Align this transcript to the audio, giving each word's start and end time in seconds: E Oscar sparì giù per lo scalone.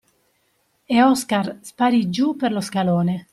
E 0.87 1.03
Oscar 1.03 1.59
sparì 1.61 2.09
giù 2.09 2.35
per 2.35 2.51
lo 2.51 2.59
scalone. 2.61 3.29